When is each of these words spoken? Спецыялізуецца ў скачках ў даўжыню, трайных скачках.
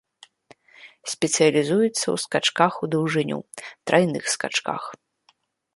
Спецыялізуецца 1.13 1.91
ў 2.15 2.17
скачках 2.25 2.73
ў 2.83 2.95
даўжыню, 2.95 3.39
трайных 3.91 4.23
скачках. 4.37 4.81